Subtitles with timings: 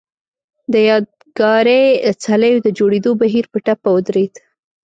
[0.73, 1.83] د یادګاري
[2.23, 4.33] څليو د جوړېدو بهیر په ټپه ودرېد.